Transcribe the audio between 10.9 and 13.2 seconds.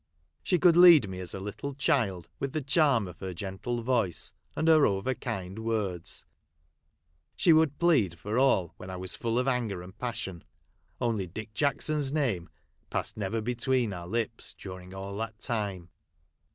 only Dick Jackson's name passed